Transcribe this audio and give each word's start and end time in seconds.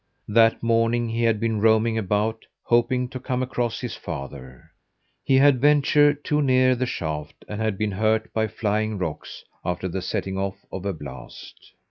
That 0.29 0.63
morning 0.63 1.09
he 1.09 1.21
had 1.25 1.39
been 1.39 1.61
roaming 1.61 1.95
about, 1.95 2.47
hoping 2.63 3.07
to 3.09 3.19
come 3.19 3.43
across 3.43 3.81
his 3.81 3.95
father. 3.95 4.71
He 5.23 5.35
had 5.35 5.61
ventured 5.61 6.23
too 6.25 6.41
near 6.41 6.75
the 6.75 6.87
shaft 6.87 7.45
and 7.47 7.77
been 7.77 7.91
hurt 7.91 8.33
by 8.33 8.47
flying 8.47 8.97
rocks 8.97 9.43
after 9.63 9.87
the 9.87 10.01
setting 10.01 10.39
off 10.39 10.65
of 10.71 10.87
a 10.87 10.93
blast. 10.93 11.73